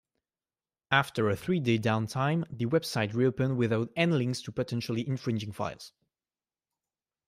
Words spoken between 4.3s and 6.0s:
to potentially infringing files.